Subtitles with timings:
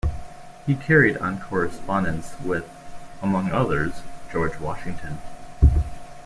[0.65, 2.67] He carried on correspondence with,
[3.21, 5.19] among others, George Washington.